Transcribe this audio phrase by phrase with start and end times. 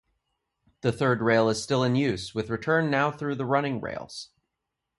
[0.81, 4.29] The third rail is still in use, with return now through the running rails.